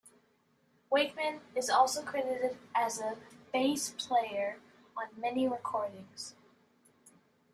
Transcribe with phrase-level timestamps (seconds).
[0.89, 3.17] Wakeman is also credited as a
[3.53, 4.57] bass player
[4.97, 6.33] on many recordings.